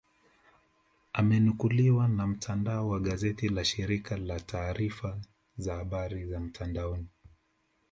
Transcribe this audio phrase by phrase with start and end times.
[1.13, 5.19] Amenukuliwa na mtandao wa gazeti la serikali la taarifa
[5.57, 7.07] za habari za mtandaoni